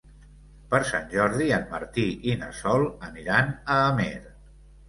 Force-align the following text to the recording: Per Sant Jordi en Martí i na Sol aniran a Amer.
Per 0.71 0.79
Sant 0.91 1.05
Jordi 1.11 1.51
en 1.59 1.69
Martí 1.75 2.07
i 2.31 2.35
na 2.45 2.49
Sol 2.63 2.89
aniran 3.11 3.55
a 3.75 3.77
Amer. 3.93 4.13